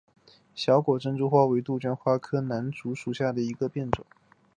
[0.55, 4.03] 小果珍珠花为杜鹃花科南烛属下的一个变种。